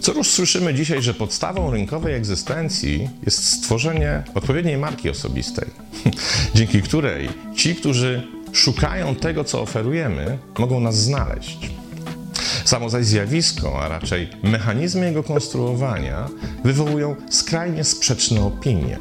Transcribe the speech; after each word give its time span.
Co 0.00 0.12
już 0.12 0.30
słyszymy 0.30 0.74
dzisiaj, 0.74 1.02
że 1.02 1.14
podstawą 1.14 1.70
rynkowej 1.70 2.14
egzystencji 2.14 3.08
jest 3.22 3.44
stworzenie 3.44 4.22
odpowiedniej 4.34 4.76
marki 4.76 5.10
osobistej, 5.10 5.68
dzięki 6.54 6.82
której 6.82 7.28
ci, 7.56 7.74
którzy 7.74 8.26
szukają 8.52 9.14
tego, 9.14 9.44
co 9.44 9.60
oferujemy, 9.62 10.38
mogą 10.58 10.80
nas 10.80 10.96
znaleźć. 10.96 11.70
Samo 12.64 12.90
zaś 12.90 13.06
zjawisko, 13.06 13.82
a 13.82 13.88
raczej 13.88 14.28
mechanizmy 14.42 15.06
jego 15.06 15.22
konstruowania, 15.22 16.28
wywołują 16.64 17.16
skrajnie 17.30 17.84
sprzeczne 17.84 18.44
opinie. 18.44 18.98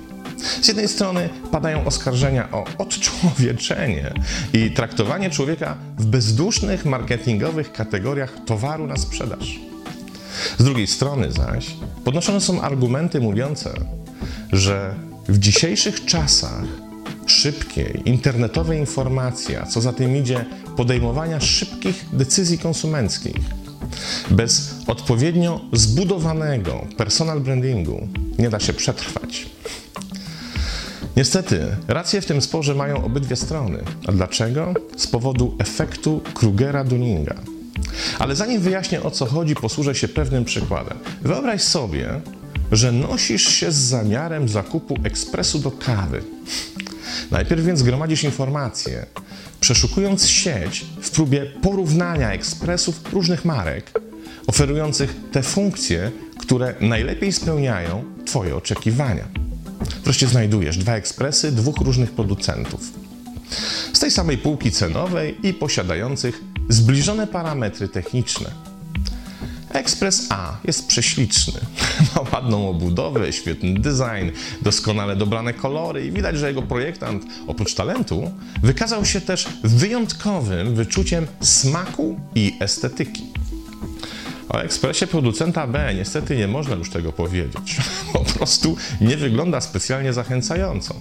Z 0.62 0.68
jednej 0.68 0.88
strony 0.88 1.30
padają 1.52 1.86
oskarżenia 1.86 2.52
o 2.52 2.66
odczłowieczenie 2.78 4.14
i 4.54 4.72
traktowanie 4.72 5.30
człowieka 5.30 5.78
w 5.98 6.06
bezdusznych 6.06 6.86
marketingowych 6.86 7.72
kategoriach 7.72 8.38
towaru 8.46 8.88
na 8.88 8.98
sprzedaż. 8.98 9.60
Z 10.58 10.64
drugiej 10.64 10.88
strony 10.88 11.32
zaś 11.32 11.68
podnoszone 12.04 12.42
są 12.42 12.62
argumenty 12.62 13.22
mówiące, 13.22 13.74
że 14.52 14.96
w 15.28 15.40
dzisiejszych 15.40 16.06
czasach 16.06 16.64
szybkiej, 17.26 18.02
internetowej 18.06 18.80
informacji, 18.80 19.56
a 19.56 19.66
co 19.66 19.82
za 19.82 19.94
tym 19.94 20.18
idzie 20.18 20.46
podejmowania 20.78 21.40
szybkich 21.40 22.06
decyzji 22.14 22.58
konsumenckich, 22.58 23.36
bez 24.32 24.76
odpowiednio 24.88 25.62
zbudowanego 25.74 26.88
personal 26.98 27.40
brandingu 27.40 28.08
nie 28.40 28.50
da 28.50 28.60
się 28.60 28.74
przetrwać. 28.74 29.46
Niestety, 31.18 31.68
rację 31.88 32.22
w 32.22 32.26
tym 32.26 32.42
sporze 32.42 32.76
mają 32.76 33.06
obydwie 33.06 33.36
strony. 33.36 33.84
A 34.08 34.12
dlaczego? 34.12 34.74
Z 34.98 35.08
powodu 35.08 35.56
efektu 35.60 36.22
Krugera-Dunninga. 36.34 37.36
Ale 38.20 38.36
zanim 38.36 38.62
wyjaśnię 38.62 39.04
o 39.04 39.12
co 39.12 39.26
chodzi, 39.26 39.56
posłużę 39.56 39.96
się 39.96 40.08
pewnym 40.08 40.46
przykładem. 40.46 40.98
Wyobraź 41.22 41.62
sobie, 41.62 42.10
że 42.72 42.92
nosisz 42.92 43.48
się 43.48 43.72
z 43.72 43.76
zamiarem 43.76 44.50
zakupu 44.50 44.98
ekspresu 45.04 45.60
do 45.60 45.72
kawy. 45.72 46.24
Najpierw 47.32 47.66
więc 47.66 47.84
gromadzisz 47.84 48.24
informacje, 48.24 49.06
przeszukując 49.60 50.28
sieć 50.28 50.86
w 51.02 51.12
próbie 51.12 51.46
porównania 51.62 52.32
ekspresów 52.32 53.14
różnych 53.14 53.46
marek, 53.46 54.00
oferujących 54.48 55.16
te 55.32 55.44
funkcje, 55.44 56.12
które 56.40 56.76
najlepiej 56.82 57.34
spełniają 57.34 58.04
Twoje 58.26 58.56
oczekiwania. 58.56 59.45
Wreszcie 60.04 60.28
znajdujesz 60.28 60.78
dwa 60.78 60.96
ekspresy 60.96 61.52
dwóch 61.52 61.78
różnych 61.78 62.12
producentów. 62.12 62.92
Z 63.94 64.00
tej 64.00 64.12
samej 64.12 64.38
półki 64.38 64.72
cenowej 64.72 65.48
i 65.48 65.54
posiadających 65.54 66.42
zbliżone 66.70 67.28
parametry 67.28 67.88
techniczne. 67.88 68.52
Ekspres 69.76 70.28
A 70.30 70.58
jest 70.64 70.88
prześliczny. 70.88 71.60
Ma 72.16 72.22
ładną 72.34 72.70
obudowę, 72.70 73.34
świetny 73.34 73.80
design, 73.80 74.38
doskonale 74.62 75.16
dobrane 75.16 75.54
kolory 75.54 76.06
i 76.06 76.12
widać, 76.12 76.38
że 76.38 76.48
jego 76.48 76.62
projektant 76.62 77.24
oprócz 77.48 77.74
talentu 77.74 78.32
wykazał 78.64 79.06
się 79.06 79.22
też 79.22 79.48
wyjątkowym 79.64 80.76
wyczuciem 80.76 81.28
smaku 81.42 82.20
i 82.36 82.58
estetyki. 82.60 83.35
O 84.56 84.62
ekspresie 84.62 85.08
producenta 85.08 85.68
B 85.68 85.94
niestety 85.96 86.38
nie 86.38 86.48
można 86.48 86.76
już 86.76 86.90
tego 86.90 87.12
powiedzieć. 87.12 87.78
Po 88.14 88.20
prostu 88.20 88.78
nie 89.02 89.18
wygląda 89.18 89.62
specjalnie 89.62 90.14
zachęcająco. 90.14 90.96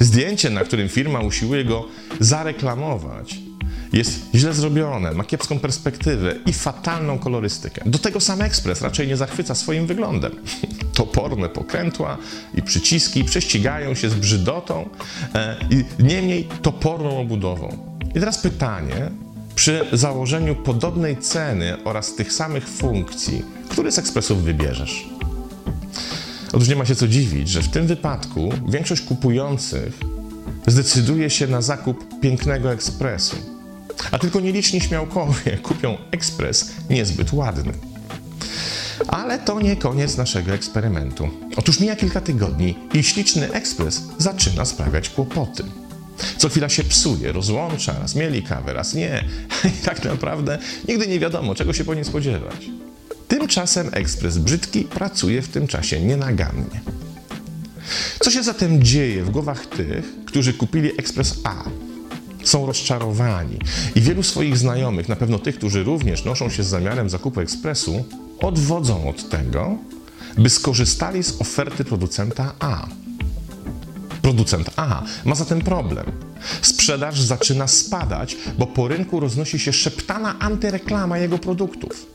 Zdjęcie, 0.00 0.50
na 0.50 0.64
którym 0.64 0.88
firma 0.88 1.20
usiłuje 1.20 1.64
go 1.64 1.88
zareklamować, 2.20 3.38
jest 3.92 4.20
źle 4.34 4.52
zrobione, 4.52 5.12
ma 5.12 5.24
kiepską 5.24 5.58
perspektywę 5.58 6.34
i 6.46 6.52
fatalną 6.52 7.18
kolorystykę. 7.18 7.82
Do 7.86 7.98
tego 7.98 8.20
sam 8.20 8.42
ekspres 8.42 8.82
raczej 8.82 9.08
nie 9.08 9.16
zachwyca 9.16 9.54
swoim 9.54 9.86
wyglądem. 9.86 10.32
Toporne 10.94 11.48
pokrętła 11.48 12.18
i 12.54 12.62
przyciski 12.62 13.24
prześcigają 13.24 13.94
się 13.94 14.10
z 14.10 14.14
brzydotą 14.14 14.88
e, 15.34 15.56
i 15.70 16.02
niemniej 16.02 16.48
toporną 16.62 17.20
obudową. 17.20 17.98
I 18.14 18.20
teraz 18.20 18.38
pytanie, 18.38 19.10
przy 19.60 19.86
założeniu 19.92 20.54
podobnej 20.54 21.16
ceny 21.16 21.84
oraz 21.84 22.14
tych 22.14 22.32
samych 22.32 22.68
funkcji, 22.68 23.44
który 23.68 23.92
z 23.92 23.98
ekspresów 23.98 24.42
wybierzesz? 24.42 25.08
Otóż 26.52 26.68
nie 26.68 26.76
ma 26.76 26.84
się 26.84 26.94
co 26.94 27.08
dziwić, 27.08 27.48
że 27.48 27.62
w 27.62 27.68
tym 27.68 27.86
wypadku 27.86 28.52
większość 28.68 29.02
kupujących 29.02 30.00
zdecyduje 30.66 31.30
się 31.30 31.46
na 31.46 31.62
zakup 31.62 32.20
pięknego 32.20 32.72
ekspresu, 32.72 33.36
a 34.10 34.18
tylko 34.18 34.40
nieliczni 34.40 34.80
śmiałkowie 34.80 35.58
kupią 35.68 35.96
ekspres 36.10 36.72
niezbyt 36.90 37.32
ładny. 37.32 37.72
Ale 39.08 39.38
to 39.38 39.60
nie 39.60 39.76
koniec 39.76 40.16
naszego 40.16 40.52
eksperymentu. 40.52 41.28
Otóż 41.56 41.80
mija 41.80 41.96
kilka 41.96 42.20
tygodni 42.20 42.78
i 42.94 43.02
śliczny 43.02 43.52
ekspres 43.52 44.02
zaczyna 44.18 44.64
sprawiać 44.64 45.08
kłopoty. 45.08 45.64
Co 46.38 46.48
chwila 46.48 46.68
się 46.68 46.84
psuje, 46.84 47.32
rozłącza, 47.32 47.98
raz 48.00 48.14
mieli 48.14 48.42
kawę, 48.42 48.72
raz 48.72 48.94
nie. 48.94 49.24
I 49.80 49.84
tak 49.84 50.04
naprawdę 50.04 50.58
nigdy 50.88 51.06
nie 51.06 51.20
wiadomo, 51.20 51.54
czego 51.54 51.72
się 51.72 51.84
po 51.84 51.94
nim 51.94 52.04
spodziewać. 52.04 52.70
Tymczasem 53.28 53.90
ekspres 53.92 54.38
brzydki 54.38 54.84
pracuje 54.84 55.42
w 55.42 55.48
tym 55.48 55.66
czasie 55.66 56.00
nienagannie. 56.00 56.80
Co 58.20 58.30
się 58.30 58.42
zatem 58.42 58.82
dzieje 58.82 59.24
w 59.24 59.30
głowach 59.30 59.66
tych, 59.66 60.04
którzy 60.26 60.52
kupili 60.52 60.90
ekspres 60.98 61.34
A? 61.44 61.64
Są 62.44 62.66
rozczarowani 62.66 63.58
i 63.94 64.00
wielu 64.00 64.22
swoich 64.22 64.58
znajomych, 64.58 65.08
na 65.08 65.16
pewno 65.16 65.38
tych, 65.38 65.56
którzy 65.56 65.84
również 65.84 66.24
noszą 66.24 66.50
się 66.50 66.62
z 66.62 66.66
zamiarem 66.66 67.10
zakupu 67.10 67.40
ekspresu, 67.40 68.04
odwodzą 68.40 69.08
od 69.08 69.28
tego, 69.28 69.78
by 70.38 70.50
skorzystali 70.50 71.22
z 71.22 71.40
oferty 71.40 71.84
producenta 71.84 72.54
A. 72.58 72.88
Producent 74.22 74.70
A 74.76 75.02
ma 75.24 75.34
zatem 75.34 75.60
problem. 75.60 76.06
Sprzedaż 76.62 77.20
zaczyna 77.20 77.68
spadać, 77.68 78.36
bo 78.58 78.66
po 78.66 78.88
rynku 78.88 79.20
roznosi 79.20 79.58
się 79.58 79.72
szeptana 79.72 80.38
antyreklama 80.38 81.18
jego 81.18 81.38
produktów. 81.38 82.06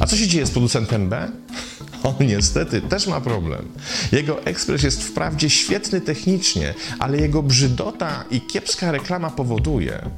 A 0.00 0.06
co 0.06 0.16
się 0.16 0.28
dzieje 0.28 0.46
z 0.46 0.50
producentem 0.50 1.08
B? 1.08 1.30
On 2.02 2.14
niestety 2.20 2.80
też 2.80 3.06
ma 3.06 3.20
problem. 3.20 3.68
Jego 4.12 4.44
ekspres 4.44 4.82
jest 4.82 5.04
wprawdzie 5.04 5.50
świetny 5.50 6.00
technicznie, 6.00 6.74
ale 6.98 7.18
jego 7.18 7.42
brzydota 7.42 8.24
i 8.30 8.40
kiepska 8.40 8.92
reklama 8.92 9.30
powoduje, 9.30 10.10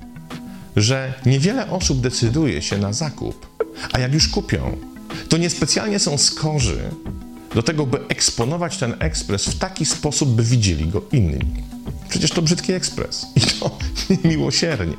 że 0.76 1.14
niewiele 1.26 1.70
osób 1.70 2.00
decyduje 2.00 2.62
się 2.62 2.78
na 2.78 2.92
zakup, 2.92 3.46
a 3.92 3.98
jak 3.98 4.14
już 4.14 4.28
kupią, 4.28 4.76
to 5.28 5.36
niespecjalnie 5.36 5.98
są 5.98 6.18
skorzy 6.18 6.90
do 7.54 7.62
tego, 7.62 7.86
by 7.86 7.98
eksponować 8.08 8.76
ten 8.76 8.94
ekspres 8.98 9.46
w 9.46 9.58
taki 9.58 9.86
sposób, 9.86 10.28
by 10.28 10.42
widzieli 10.42 10.86
go 10.86 11.02
inni. 11.12 11.38
Przecież 12.08 12.30
to 12.30 12.42
brzydki 12.42 12.72
ekspres 12.72 13.26
i 13.36 13.40
to 13.40 13.78
miłosiernie. 14.24 14.96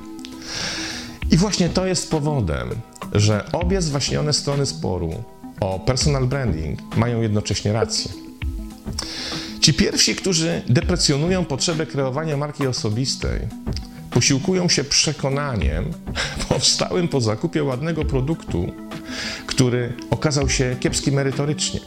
I 1.32 1.38
właśnie 1.38 1.70
to 1.70 1.86
jest 1.86 2.12
powodem, 2.12 2.70
że 3.14 3.52
obie 3.52 3.82
zwaśnione 3.82 4.34
strony 4.34 4.66
sporu 4.66 5.24
o 5.60 5.80
personal 5.80 6.28
branding 6.28 6.96
mają 6.98 7.22
jednocześnie 7.22 7.74
rację. 7.74 8.12
Ci 9.62 9.74
pierwsi, 9.74 10.16
którzy 10.16 10.62
deprecjonują 10.70 11.46
potrzebę 11.46 11.86
kreowania 11.86 12.38
marki 12.38 12.68
osobistej, 12.68 13.40
posiłkują 14.12 14.70
się 14.70 14.84
przekonaniem 14.84 15.94
powstałym 16.50 17.08
po 17.08 17.22
zakupie 17.22 17.64
ładnego 17.64 18.06
produktu, 18.06 18.72
który 19.48 19.94
okazał 20.10 20.50
się 20.50 20.76
kiepski 20.80 21.12
merytorycznie. 21.12 21.80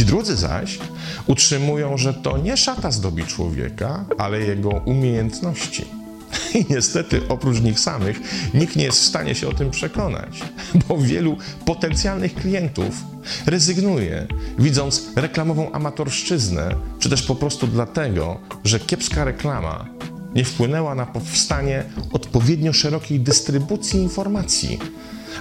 Ci 0.00 0.06
drudzy 0.06 0.36
zaś 0.36 0.78
utrzymują, 1.26 1.96
że 1.98 2.14
to 2.14 2.38
nie 2.38 2.56
szata 2.56 2.90
zdobi 2.90 3.24
człowieka, 3.24 4.04
ale 4.18 4.40
jego 4.40 4.68
umiejętności. 4.68 5.84
I 6.60 6.64
niestety, 6.70 7.20
oprócz 7.28 7.60
nich 7.60 7.80
samych, 7.80 8.20
nikt 8.54 8.76
nie 8.76 8.84
jest 8.84 9.00
w 9.00 9.04
stanie 9.04 9.34
się 9.34 9.48
o 9.48 9.52
tym 9.52 9.70
przekonać, 9.70 10.40
bo 10.88 10.98
wielu 10.98 11.36
potencjalnych 11.64 12.34
klientów 12.34 13.04
rezygnuje, 13.46 14.26
widząc 14.58 15.02
reklamową 15.16 15.72
amatorszczyznę, 15.72 16.74
czy 16.98 17.10
też 17.10 17.22
po 17.22 17.34
prostu 17.34 17.66
dlatego, 17.66 18.40
że 18.64 18.80
kiepska 18.80 19.24
reklama 19.24 19.86
nie 20.34 20.44
wpłynęła 20.44 20.94
na 20.94 21.06
powstanie 21.06 21.84
odpowiednio 22.12 22.72
szerokiej 22.72 23.20
dystrybucji 23.20 24.00
informacji, 24.00 24.78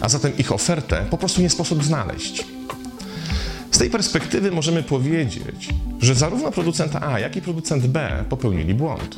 a 0.01 0.09
zatem 0.09 0.38
ich 0.38 0.51
ofertę 0.51 1.05
po 1.09 1.17
prostu 1.17 1.41
nie 1.41 1.50
sposób 1.50 1.83
znaleźć. 1.83 2.45
Z 3.79 3.81
tej 3.81 3.89
perspektywy 3.89 4.51
możemy 4.51 4.83
powiedzieć, 4.83 5.69
że 6.01 6.15
zarówno 6.15 6.51
producent 6.51 6.95
A, 6.95 7.19
jak 7.19 7.35
i 7.35 7.41
producent 7.41 7.87
B 7.87 8.25
popełnili 8.29 8.73
błąd. 8.73 9.17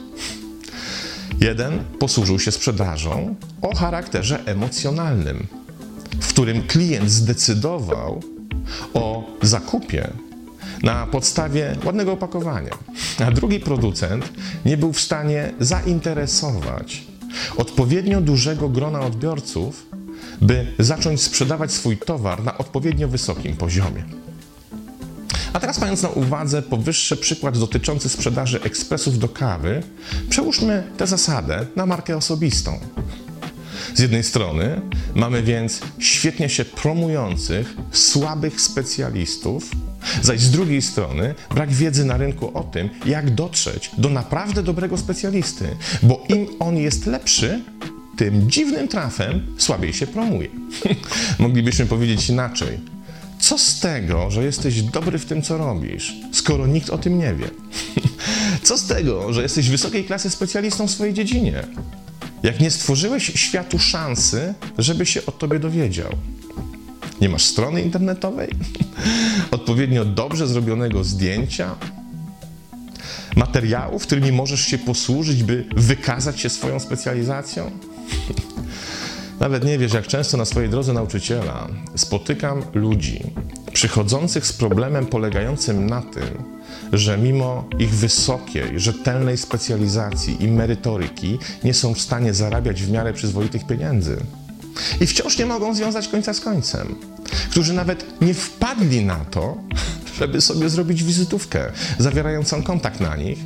Jeden 1.39 1.83
posłużył 1.99 2.39
się 2.39 2.51
sprzedażą 2.51 3.35
o 3.61 3.75
charakterze 3.75 4.45
emocjonalnym, 4.45 5.47
w 6.19 6.27
którym 6.27 6.63
klient 6.63 7.09
zdecydował 7.09 8.21
o 8.93 9.23
zakupie 9.41 10.07
na 10.83 11.07
podstawie 11.07 11.75
ładnego 11.85 12.11
opakowania, 12.11 12.77
a 13.25 13.31
drugi 13.31 13.59
producent 13.59 14.33
nie 14.65 14.77
był 14.77 14.93
w 14.93 15.01
stanie 15.01 15.53
zainteresować 15.59 17.03
odpowiednio 17.57 18.21
dużego 18.21 18.69
grona 18.69 18.99
odbiorców, 18.99 19.85
by 20.41 20.73
zacząć 20.79 21.21
sprzedawać 21.21 21.71
swój 21.71 21.97
towar 21.97 22.43
na 22.43 22.57
odpowiednio 22.57 23.07
wysokim 23.07 23.57
poziomie. 23.57 24.03
A 25.53 25.59
teraz 25.59 25.81
mając 25.81 26.01
na 26.01 26.09
uwadze 26.09 26.61
powyższy 26.61 27.17
przykład 27.17 27.57
dotyczący 27.57 28.09
sprzedaży 28.09 28.61
ekspresów 28.61 29.19
do 29.19 29.29
kawy, 29.29 29.83
przełóżmy 30.29 30.83
tę 30.97 31.07
zasadę 31.07 31.65
na 31.75 31.85
markę 31.85 32.17
osobistą. 32.17 32.79
Z 33.93 33.99
jednej 33.99 34.23
strony 34.23 34.81
mamy 35.15 35.43
więc 35.43 35.81
świetnie 35.99 36.49
się 36.49 36.65
promujących, 36.65 37.75
słabych 37.91 38.61
specjalistów, 38.61 39.71
zaś 40.21 40.39
z 40.39 40.51
drugiej 40.51 40.81
strony 40.81 41.35
brak 41.55 41.71
wiedzy 41.71 42.05
na 42.05 42.17
rynku 42.17 42.57
o 42.57 42.63
tym, 42.63 42.89
jak 43.05 43.29
dotrzeć 43.29 43.91
do 43.97 44.09
naprawdę 44.09 44.63
dobrego 44.63 44.97
specjalisty, 44.97 45.75
bo 46.03 46.23
im 46.29 46.47
on 46.59 46.77
jest 46.77 47.05
lepszy, 47.05 47.61
tym 48.17 48.51
dziwnym 48.51 48.87
trafem 48.87 49.45
słabiej 49.57 49.93
się 49.93 50.07
promuje. 50.07 50.49
Moglibyśmy 51.39 51.85
powiedzieć 51.85 52.29
inaczej. 52.29 52.90
Co 53.51 53.57
z 53.57 53.79
tego, 53.79 54.31
że 54.31 54.43
jesteś 54.43 54.81
dobry 54.81 55.19
w 55.19 55.25
tym, 55.25 55.41
co 55.41 55.57
robisz, 55.57 56.15
skoro 56.31 56.67
nikt 56.67 56.89
o 56.89 56.97
tym 56.97 57.19
nie 57.19 57.33
wie? 57.33 57.49
Co 58.67 58.77
z 58.77 58.87
tego, 58.87 59.33
że 59.33 59.41
jesteś 59.41 59.69
wysokiej 59.69 60.03
klasy 60.05 60.29
specjalistą 60.29 60.87
w 60.87 60.91
swojej 60.91 61.13
dziedzinie? 61.13 61.63
Jak 62.43 62.59
nie 62.59 62.71
stworzyłeś 62.71 63.31
światu 63.35 63.79
szansy, 63.79 64.53
żeby 64.77 65.05
się 65.05 65.25
o 65.25 65.31
tobie 65.31 65.59
dowiedział? 65.59 66.09
Nie 67.21 67.29
masz 67.29 67.43
strony 67.43 67.81
internetowej? 67.81 68.49
Odpowiednio 69.51 70.05
dobrze 70.05 70.47
zrobionego 70.47 71.03
zdjęcia? 71.03 71.75
Materiałów, 73.35 74.03
którymi 74.03 74.31
możesz 74.31 74.61
się 74.61 74.77
posłużyć, 74.77 75.43
by 75.43 75.65
wykazać 75.75 76.39
się 76.39 76.49
swoją 76.49 76.79
specjalizacją? 76.79 77.71
Nawet 79.41 79.63
nie 79.63 79.77
wiesz, 79.77 79.93
jak 79.93 80.07
często 80.07 80.37
na 80.37 80.45
swojej 80.45 80.69
drodze 80.69 80.93
nauczyciela 80.93 81.67
spotykam 81.95 82.63
ludzi 82.73 83.23
przychodzących 83.73 84.47
z 84.47 84.53
problemem 84.53 85.05
polegającym 85.05 85.87
na 85.87 86.01
tym, 86.01 86.43
że 86.93 87.17
mimo 87.17 87.69
ich 87.79 87.89
wysokiej, 87.89 88.79
rzetelnej 88.79 89.37
specjalizacji 89.37 90.43
i 90.43 90.47
merytoryki 90.47 91.39
nie 91.63 91.73
są 91.73 91.93
w 91.93 92.01
stanie 92.01 92.33
zarabiać 92.33 92.83
w 92.83 92.91
miarę 92.91 93.13
przyzwoitych 93.13 93.67
pieniędzy. 93.67 94.17
I 95.01 95.07
wciąż 95.07 95.37
nie 95.37 95.45
mogą 95.45 95.75
związać 95.75 96.07
końca 96.07 96.33
z 96.33 96.39
końcem. 96.39 96.95
Którzy 97.51 97.73
nawet 97.73 98.21
nie 98.21 98.33
wpadli 98.33 99.05
na 99.05 99.25
to, 99.25 99.57
żeby 100.19 100.41
sobie 100.41 100.69
zrobić 100.69 101.03
wizytówkę 101.03 101.71
zawierającą 101.99 102.63
kontakt 102.63 102.99
na 102.99 103.15
nich 103.15 103.39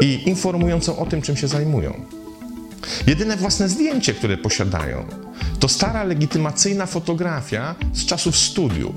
i 0.00 0.28
informującą 0.28 0.98
o 0.98 1.06
tym, 1.06 1.22
czym 1.22 1.36
się 1.36 1.48
zajmują. 1.48 2.19
Jedyne 3.06 3.36
własne 3.36 3.68
zdjęcie, 3.68 4.14
które 4.14 4.36
posiadają, 4.36 5.06
to 5.60 5.68
stara 5.68 6.04
legitymacyjna 6.04 6.86
fotografia 6.86 7.74
z 7.92 8.06
czasów 8.06 8.36
studiów 8.36 8.94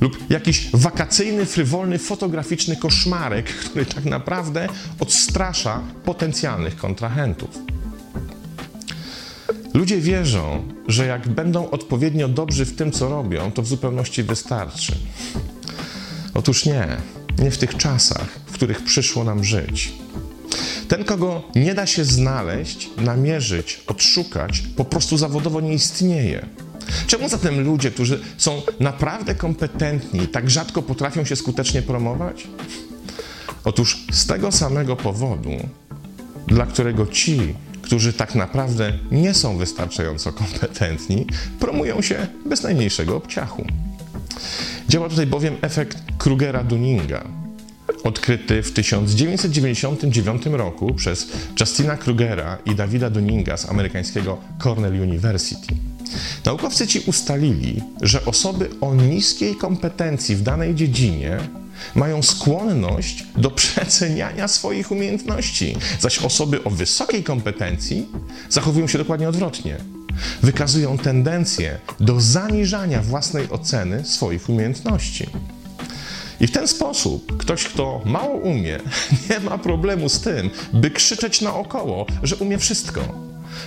lub 0.00 0.30
jakiś 0.30 0.70
wakacyjny, 0.72 1.46
frywolny, 1.46 1.98
fotograficzny 1.98 2.76
koszmarek, 2.76 3.46
który 3.64 3.86
tak 3.86 4.04
naprawdę 4.04 4.68
odstrasza 5.00 5.80
potencjalnych 6.04 6.76
kontrahentów. 6.76 7.58
Ludzie 9.74 10.00
wierzą, 10.00 10.68
że 10.88 11.06
jak 11.06 11.28
będą 11.28 11.70
odpowiednio 11.70 12.28
dobrzy 12.28 12.64
w 12.64 12.76
tym, 12.76 12.92
co 12.92 13.08
robią, 13.08 13.52
to 13.52 13.62
w 13.62 13.66
zupełności 13.66 14.22
wystarczy. 14.22 14.92
Otóż 16.34 16.66
nie, 16.66 16.96
nie 17.38 17.50
w 17.50 17.58
tych 17.58 17.76
czasach, 17.76 18.28
w 18.46 18.52
których 18.52 18.84
przyszło 18.84 19.24
nam 19.24 19.44
żyć. 19.44 19.92
Ten, 20.88 21.04
kogo 21.04 21.42
nie 21.54 21.74
da 21.74 21.86
się 21.86 22.04
znaleźć, 22.04 22.90
namierzyć, 22.96 23.80
odszukać, 23.86 24.62
po 24.76 24.84
prostu 24.84 25.18
zawodowo 25.18 25.60
nie 25.60 25.74
istnieje. 25.74 26.46
Czemu 27.06 27.28
zatem 27.28 27.60
ludzie, 27.64 27.90
którzy 27.90 28.20
są 28.36 28.62
naprawdę 28.80 29.34
kompetentni, 29.34 30.28
tak 30.28 30.50
rzadko 30.50 30.82
potrafią 30.82 31.24
się 31.24 31.36
skutecznie 31.36 31.82
promować? 31.82 32.48
Otóż 33.64 34.04
z 34.12 34.26
tego 34.26 34.52
samego 34.52 34.96
powodu, 34.96 35.50
dla 36.46 36.66
którego 36.66 37.06
ci, 37.06 37.54
którzy 37.82 38.12
tak 38.12 38.34
naprawdę 38.34 38.92
nie 39.10 39.34
są 39.34 39.56
wystarczająco 39.56 40.32
kompetentni, 40.32 41.26
promują 41.60 42.02
się 42.02 42.26
bez 42.46 42.62
najmniejszego 42.62 43.16
obciachu. 43.16 43.64
Działa 44.88 45.08
tutaj 45.08 45.26
bowiem 45.26 45.56
efekt 45.62 45.98
Krugera-Dunninga, 46.18 47.20
odkryty 48.04 48.62
w 48.62 48.72
1999 48.72 50.46
roku 50.46 50.94
przez 50.94 51.28
Justina 51.60 51.96
Krugera 51.96 52.58
i 52.66 52.74
Davida 52.74 53.10
Dunninga 53.10 53.56
z 53.56 53.68
amerykańskiego 53.68 54.38
Cornell 54.58 55.00
University. 55.02 55.74
Naukowcy 56.44 56.86
ci 56.86 57.00
ustalili, 57.00 57.82
że 58.02 58.24
osoby 58.24 58.70
o 58.80 58.94
niskiej 58.94 59.56
kompetencji 59.56 60.36
w 60.36 60.42
danej 60.42 60.74
dziedzinie 60.74 61.38
mają 61.94 62.22
skłonność 62.22 63.26
do 63.36 63.50
przeceniania 63.50 64.48
swoich 64.48 64.90
umiejętności, 64.90 65.76
zaś 66.00 66.18
osoby 66.18 66.64
o 66.64 66.70
wysokiej 66.70 67.22
kompetencji 67.22 68.08
zachowują 68.50 68.86
się 68.86 68.98
dokładnie 68.98 69.28
odwrotnie. 69.28 69.76
Wykazują 70.42 70.98
tendencję 70.98 71.78
do 72.00 72.20
zaniżania 72.20 73.02
własnej 73.02 73.50
oceny 73.50 74.04
swoich 74.04 74.48
umiejętności. 74.48 75.26
I 76.40 76.46
w 76.46 76.50
ten 76.50 76.68
sposób 76.68 77.36
ktoś, 77.36 77.64
kto 77.64 78.02
mało 78.04 78.34
umie, 78.34 78.78
nie 79.30 79.40
ma 79.40 79.58
problemu 79.58 80.08
z 80.08 80.20
tym, 80.20 80.50
by 80.72 80.90
krzyczeć 80.90 81.40
naokoło, 81.40 82.06
że 82.22 82.36
umie 82.36 82.58
wszystko. 82.58 83.00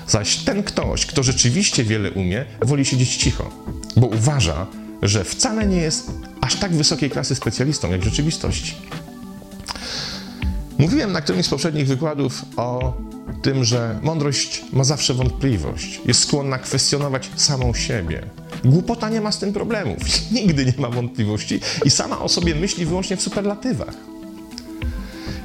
Zaś 0.07 0.37
ten 0.37 0.63
ktoś, 0.63 1.05
kto 1.05 1.23
rzeczywiście 1.23 1.83
wiele 1.83 2.11
umie, 2.11 2.45
woli 2.61 2.85
siedzieć 2.85 3.15
cicho, 3.15 3.49
bo 3.95 4.07
uważa, 4.07 4.67
że 5.01 5.23
wcale 5.23 5.67
nie 5.67 5.77
jest 5.77 6.11
aż 6.41 6.55
tak 6.55 6.71
wysokiej 6.71 7.09
klasy 7.09 7.35
specjalistą, 7.35 7.91
jak 7.91 8.01
w 8.01 8.03
rzeczywistości. 8.03 8.75
Mówiłem 10.77 11.11
na 11.11 11.21
którymś 11.21 11.45
z 11.45 11.49
poprzednich 11.49 11.87
wykładów 11.87 12.45
o 12.57 12.97
tym, 13.41 13.63
że 13.63 13.99
mądrość 14.01 14.61
ma 14.73 14.83
zawsze 14.83 15.13
wątpliwość, 15.13 16.01
jest 16.05 16.19
skłonna 16.19 16.57
kwestionować 16.57 17.29
samą 17.35 17.73
siebie. 17.73 18.23
Głupota 18.63 19.09
nie 19.09 19.21
ma 19.21 19.31
z 19.31 19.39
tym 19.39 19.53
problemów, 19.53 19.97
nigdy 20.31 20.65
nie 20.65 20.73
ma 20.77 20.89
wątpliwości 20.89 21.59
i 21.85 21.89
sama 21.89 22.19
o 22.19 22.29
sobie 22.29 22.55
myśli 22.55 22.85
wyłącznie 22.85 23.17
w 23.17 23.21
superlatywach. 23.21 23.93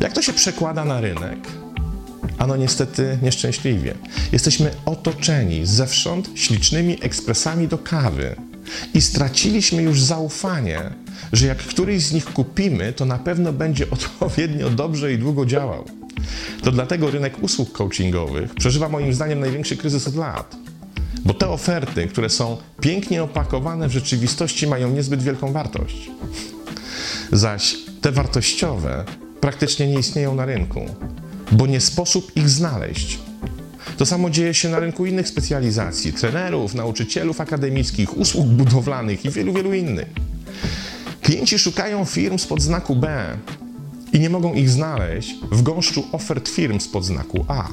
Jak 0.00 0.12
to 0.12 0.22
się 0.22 0.32
przekłada 0.32 0.84
na 0.84 1.00
rynek? 1.00 1.38
Ano 2.38 2.56
niestety 2.56 3.19
nieszczęśliwie. 3.22 3.94
Jesteśmy 4.32 4.70
otoczeni 4.84 5.67
zewsząd 5.67 6.31
ślicznymi 6.34 6.98
ekspresami 7.02 7.69
do 7.69 7.79
kawy 7.79 8.36
i 8.94 9.00
straciliśmy 9.00 9.82
już 9.82 10.02
zaufanie, 10.02 10.81
że 11.32 11.46
jak 11.46 11.58
któryś 11.58 12.05
z 12.05 12.12
nich 12.12 12.24
kupimy, 12.24 12.93
to 12.93 13.05
na 13.05 13.19
pewno 13.19 13.52
będzie 13.52 13.91
odpowiednio 13.96 14.70
dobrze 14.70 15.12
i 15.12 15.19
długo 15.19 15.46
działał. 15.46 15.84
To 16.62 16.72
dlatego 16.72 17.10
rynek 17.10 17.43
usług 17.43 17.72
coachingowych 17.72 18.55
przeżywa 18.55 18.88
moim 18.88 19.14
zdaniem 19.14 19.41
największy 19.41 19.76
kryzys 19.76 20.08
od 20.08 20.17
lat. 20.17 20.56
Bo 21.26 21.34
te 21.34 21.48
oferty, 21.48 22.06
które 22.06 22.30
są 22.30 22.56
pięknie 22.80 23.22
opakowane, 23.22 23.88
w 23.88 23.92
rzeczywistości 23.92 24.66
mają 24.66 24.90
niezbyt 24.90 25.22
wielką 25.22 25.52
wartość. 25.52 26.10
Zaś 27.32 27.76
te 28.00 28.12
wartościowe 28.12 29.04
praktycznie 29.40 29.86
nie 29.86 29.98
istnieją 29.98 30.34
na 30.34 30.44
rynku, 30.44 30.86
bo 31.52 31.66
nie 31.66 31.80
sposób 31.80 32.36
ich 32.36 32.48
znaleźć. 32.48 33.18
To 33.96 34.06
samo 34.06 34.30
dzieje 34.30 34.54
się 34.54 34.68
na 34.68 34.78
rynku 34.78 35.06
innych 35.06 35.28
specjalizacji 35.28 36.12
trenerów, 36.12 36.74
nauczycielów 36.74 37.40
akademickich, 37.40 38.18
usług 38.18 38.46
budowlanych 38.46 39.24
i 39.24 39.30
wielu, 39.30 39.52
wielu 39.52 39.74
innych. 39.74 40.08
Klienci 41.22 41.58
szukają 41.58 42.04
firm 42.04 42.38
spod 42.38 42.62
znaku 42.62 42.96
B 42.96 43.36
i 44.12 44.20
nie 44.20 44.30
mogą 44.30 44.54
ich 44.54 44.70
znaleźć 44.70 45.34
w 45.52 45.62
gąszczu 45.62 46.04
ofert 46.12 46.48
firm 46.48 46.80
spod 46.80 47.04
znaku 47.04 47.44
A. 47.48 47.68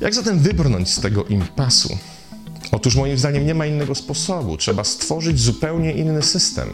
Jak 0.00 0.14
zatem 0.14 0.38
wybrnąć 0.38 0.90
z 0.90 1.00
tego 1.00 1.24
impasu? 1.24 1.98
Otóż 2.72 2.96
moim 2.96 3.18
zdaniem 3.18 3.46
nie 3.46 3.54
ma 3.54 3.66
innego 3.66 3.94
sposobu. 3.94 4.56
Trzeba 4.56 4.84
stworzyć 4.84 5.40
zupełnie 5.40 5.92
inny 5.92 6.22
system. 6.22 6.68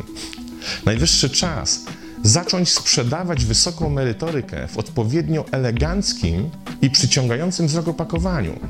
Najwyższy 0.84 1.30
czas 1.30 1.80
zacząć 2.22 2.72
sprzedawać 2.72 3.44
wysoką 3.44 3.90
merytorykę 3.90 4.68
w 4.68 4.78
odpowiednio 4.78 5.44
eleganckim 5.50 6.50
i 6.82 6.90
przyciągającym 6.90 7.66
wzrok 7.66 7.88
opakowaniu. 7.88 8.60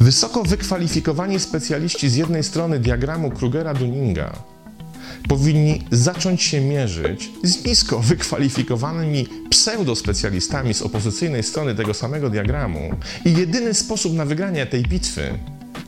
Wysoko 0.00 0.42
wykwalifikowani 0.42 1.40
specjaliści 1.40 2.08
z 2.08 2.16
jednej 2.16 2.44
strony 2.44 2.78
diagramu 2.78 3.30
Krugera-Dunninga 3.30 4.30
powinni 5.28 5.82
zacząć 5.90 6.42
się 6.42 6.60
mierzyć 6.60 7.30
z 7.42 7.64
nisko 7.64 7.98
wykwalifikowanymi 8.00 9.28
pseudospecjalistami 9.50 10.74
z 10.74 10.82
opozycyjnej 10.82 11.42
strony 11.42 11.74
tego 11.74 11.94
samego 11.94 12.30
diagramu. 12.30 12.96
I 13.24 13.32
jedyny 13.32 13.74
sposób 13.74 14.14
na 14.14 14.24
wygranie 14.24 14.66
tej 14.66 14.82
bitwy 14.82 15.38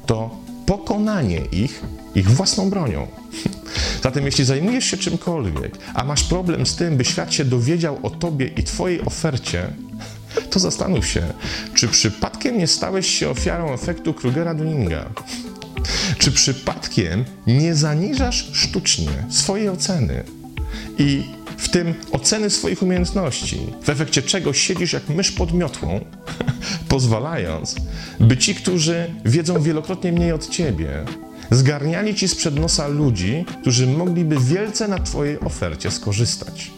to 0.07 0.37
pokonanie 0.67 1.41
ich 1.53 1.83
ich 2.17 2.31
własną 2.31 2.71
bronią. 2.71 3.07
Zatem 4.03 4.25
jeśli 4.25 4.45
zajmujesz 4.45 4.85
się 4.85 4.97
czymkolwiek, 4.97 5.79
a 5.95 6.05
masz 6.05 6.25
problem 6.25 6.67
z 6.67 6.77
tym, 6.77 6.97
by 6.97 7.05
świat 7.05 7.35
się 7.35 7.45
dowiedział 7.45 7.99
o 8.03 8.11
tobie 8.11 8.47
i 8.47 8.63
twojej 8.63 9.01
ofercie, 9.05 9.69
to 10.51 10.59
zastanów 10.59 11.07
się, 11.07 11.23
czy 11.75 11.89
przypadkiem 11.89 12.59
nie 12.59 12.67
stałeś 12.67 13.07
się 13.07 13.31
ofiarą 13.31 13.73
efektu 13.73 14.13
Krugera-Dunninga. 14.13 15.05
Czy 16.19 16.33
przypadkiem 16.33 17.25
nie 17.47 17.75
zaniżasz 17.75 18.51
sztucznie 18.53 19.09
swojej 19.31 19.69
oceny 19.69 20.25
i 20.99 21.23
w 21.57 21.69
tym 21.69 21.95
oceny 22.13 22.51
swoich 22.51 22.83
umiejętności, 22.83 23.61
w 23.83 23.89
efekcie 23.89 24.23
czego 24.23 24.53
siedzisz 24.53 24.93
jak 24.93 25.09
mysz 25.09 25.33
pod 25.33 25.55
miotłą, 25.55 26.01
pozwalając, 26.89 27.77
by 28.21 28.37
ci, 28.37 28.55
którzy 28.55 29.15
wiedzą 29.25 29.63
wielokrotnie 29.63 30.13
mniej 30.13 30.33
od 30.33 30.49
ciebie, 30.49 31.05
zgarniali 31.51 32.15
ci 32.15 32.29
sprzed 32.29 32.61
nosa 32.61 32.89
ludzi, 32.89 33.45
którzy 33.61 33.87
mogliby 33.87 34.37
wielce 34.41 34.89
na 34.89 34.99
twojej 34.99 35.41
ofercie 35.41 35.91
skorzystać. 35.91 36.71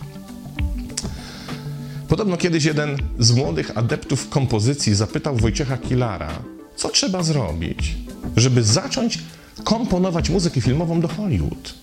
Podobno 2.08 2.36
kiedyś 2.36 2.64
jeden 2.64 2.96
z 3.18 3.32
młodych 3.32 3.78
adeptów 3.78 4.28
kompozycji 4.28 4.94
zapytał 4.94 5.36
Wojciecha 5.36 5.76
Kilara, 5.76 6.30
co 6.76 6.88
trzeba 6.88 7.22
zrobić, 7.22 7.96
żeby 8.36 8.62
zacząć 8.62 9.18
komponować 9.64 10.30
muzykę 10.30 10.60
filmową 10.60 11.00
do 11.00 11.08
Hollywood. 11.08 11.74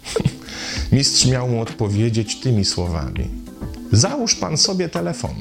Mistrz 0.92 1.26
miał 1.26 1.48
mu 1.48 1.62
odpowiedzieć 1.62 2.40
tymi 2.40 2.66
słowami: 2.66 3.28
Załóż 3.92 4.36
pan 4.36 4.58
sobie 4.58 4.90
telefon. 4.90 5.36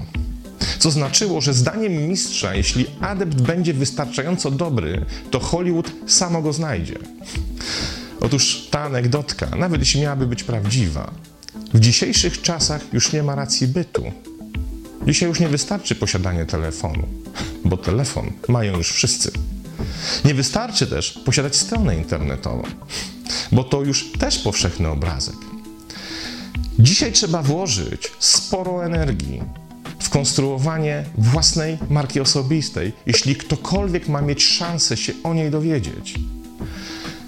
Co 0.79 0.91
znaczyło, 0.91 1.41
że 1.41 1.55
zdaniem 1.55 2.09
mistrza, 2.09 2.55
jeśli 2.55 2.87
adept 3.01 3.43
będzie 3.43 3.75
wystarczająco 3.75 4.51
dobry, 4.51 5.05
to 5.31 5.41
Hollywood 5.41 5.93
samo 6.07 6.43
go 6.43 6.53
znajdzie. 6.53 6.99
Otóż 8.21 8.69
ta 8.71 8.81
anegdotka, 8.81 9.47
nawet 9.57 9.81
jeśli 9.81 10.01
miałaby 10.01 10.27
być 10.27 10.45
prawdziwa, 10.45 11.11
w 11.75 11.81
dzisiejszych 11.81 12.43
czasach 12.43 12.81
już 12.93 13.13
nie 13.13 13.23
ma 13.23 13.35
racji 13.35 13.67
bytu. 13.67 14.13
Dzisiaj 15.07 15.29
już 15.29 15.41
nie 15.41 15.49
wystarczy 15.49 15.95
posiadanie 15.95 16.47
telefonu, 16.47 17.07
bo 17.65 17.77
telefon 17.77 18.33
mają 18.49 18.77
już 18.77 18.93
wszyscy. 18.93 19.31
Nie 20.25 20.35
wystarczy 20.35 20.87
też 20.87 21.11
posiadać 21.11 21.57
stronę 21.57 21.97
internetową, 21.97 22.63
bo 23.53 23.65
to 23.65 23.83
już 23.83 24.13
też 24.13 24.39
powszechny 24.39 24.89
obrazek. 24.89 25.37
Dzisiaj 26.79 27.13
trzeba 27.13 27.43
włożyć 27.43 28.13
sporo 28.19 28.85
energii 28.85 29.43
w 29.99 30.11
konstruowanie 30.11 31.05
własnej 31.19 31.79
marki 31.91 32.21
osobistej, 32.21 32.93
jeśli 33.07 33.37
ktokolwiek 33.37 34.09
ma 34.09 34.23
mieć 34.23 34.45
szansę 34.45 34.97
się 34.97 35.13
o 35.23 35.35
niej 35.35 35.51
dowiedzieć. 35.51 36.15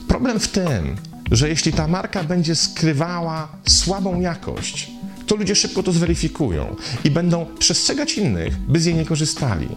Problem 0.09 0.41
w 0.41 0.49
tym, 0.49 0.97
że 1.31 1.49
jeśli 1.49 1.73
ta 1.73 1.89
marka 1.89 2.25
będzie 2.25 2.55
skrywała 2.55 3.49
słabą 3.69 4.21
jakość, 4.21 4.91
to 5.27 5.37
ludzie 5.37 5.55
szybko 5.55 5.83
to 5.83 5.93
zweryfikują 5.93 6.77
i 7.05 7.11
będą 7.11 7.47
przestrzegać 7.59 8.19
innych, 8.19 8.57
by 8.57 8.81
z 8.81 8.85
jej 8.85 8.95
nie 8.95 9.05
korzystali. 9.05 9.69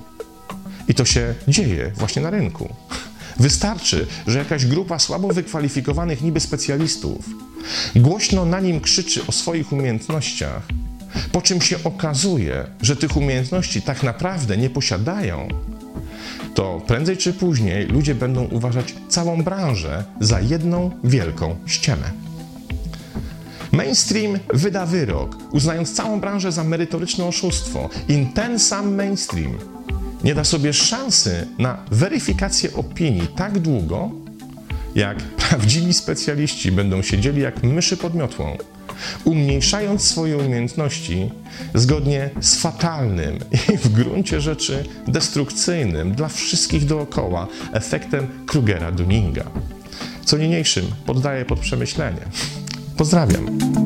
I 0.89 0.93
to 0.93 1.05
się 1.05 1.33
dzieje 1.47 1.91
właśnie 1.95 2.21
na 2.21 2.29
rynku. 2.29 2.75
Wystarczy, 3.39 4.07
że 4.27 4.39
jakaś 4.39 4.65
grupa 4.65 4.99
słabo 4.99 5.27
wykwalifikowanych 5.27 6.21
niby 6.21 6.39
specjalistów 6.39 7.25
głośno 7.95 8.45
na 8.45 8.59
nim 8.59 8.81
krzyczy 8.81 9.21
o 9.27 9.31
swoich 9.31 9.73
umiejętnościach, 9.73 10.63
po 11.31 11.41
czym 11.41 11.61
się 11.61 11.83
okazuje, 11.83 12.65
że 12.81 12.95
tych 12.95 13.17
umiejętności 13.17 13.81
tak 13.81 14.03
naprawdę 14.03 14.57
nie 14.57 14.69
posiadają, 14.69 15.47
to 16.53 16.81
prędzej 16.87 17.17
czy 17.17 17.33
później 17.33 17.85
ludzie 17.87 18.15
będą 18.15 18.43
uważać 18.43 18.95
całą 19.09 19.43
branżę 19.43 20.03
za 20.19 20.41
jedną 20.41 20.91
wielką 21.03 21.55
ściemę. 21.65 22.11
Mainstream 23.71 24.39
wyda 24.53 24.85
wyrok, 24.85 25.37
uznając 25.51 25.93
całą 25.93 26.19
branżę 26.19 26.51
za 26.51 26.63
merytoryczne 26.63 27.25
oszustwo. 27.25 27.89
I 28.07 28.25
ten 28.25 28.59
sam 28.59 28.95
mainstream 28.95 29.57
nie 30.23 30.35
da 30.35 30.43
sobie 30.43 30.73
szansy 30.73 31.47
na 31.57 31.77
weryfikację 31.91 32.73
opinii 32.73 33.27
tak 33.35 33.59
długo, 33.59 34.11
jak 34.95 35.17
prawdziwi 35.17 35.93
specjaliści 35.93 36.71
będą 36.71 37.01
siedzieli 37.01 37.41
jak 37.41 37.63
myszy 37.63 37.97
pod 37.97 38.15
miotłą, 38.15 38.57
umniejszając 39.23 40.01
swoje 40.03 40.37
umiejętności 40.37 41.31
zgodnie 41.73 42.29
z 42.41 42.55
fatalnym 42.55 43.39
i 43.73 43.77
w 43.77 43.89
gruncie 43.89 44.41
rzeczy 44.41 44.85
destrukcyjnym 45.07 46.15
dla 46.15 46.27
wszystkich 46.27 46.85
dookoła 46.85 47.47
efektem 47.73 48.27
Krugera-Dunninga. 48.45 49.43
Co 50.25 50.37
niniejszym 50.37 50.85
poddaję 51.05 51.45
pod 51.45 51.59
przemyślenie. 51.59 52.21
Pozdrawiam. 52.97 53.78